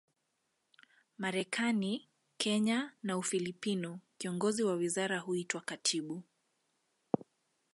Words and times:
Marekani, 1.17 2.09
Kenya 2.37 2.91
na 3.03 3.17
Ufilipino, 3.17 3.99
kiongozi 4.17 4.63
wa 4.63 4.73
wizara 4.73 5.19
huitwa 5.19 5.61
katibu. 5.61 6.23